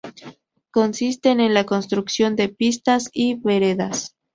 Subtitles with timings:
[0.71, 4.15] Consisten en la construcción de pistas y veredas.